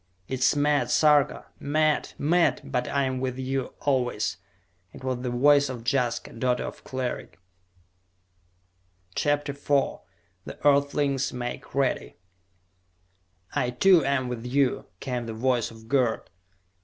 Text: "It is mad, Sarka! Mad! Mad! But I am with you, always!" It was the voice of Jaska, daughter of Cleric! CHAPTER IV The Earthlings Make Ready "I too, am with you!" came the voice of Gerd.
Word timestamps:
"It 0.27 0.39
is 0.39 0.55
mad, 0.55 0.89
Sarka! 0.89 1.45
Mad! 1.59 2.13
Mad! 2.17 2.61
But 2.65 2.87
I 2.87 3.03
am 3.03 3.19
with 3.19 3.37
you, 3.37 3.75
always!" 3.81 4.37
It 4.93 5.03
was 5.03 5.21
the 5.21 5.29
voice 5.29 5.69
of 5.69 5.83
Jaska, 5.87 6.33
daughter 6.33 6.63
of 6.63 6.83
Cleric! 6.83 7.37
CHAPTER 9.13 9.51
IV 9.51 9.99
The 10.45 10.57
Earthlings 10.65 11.31
Make 11.33 11.75
Ready 11.75 12.17
"I 13.53 13.69
too, 13.69 14.03
am 14.03 14.27
with 14.27 14.43
you!" 14.43 14.87
came 14.99 15.27
the 15.27 15.35
voice 15.35 15.69
of 15.69 15.87
Gerd. 15.87 16.31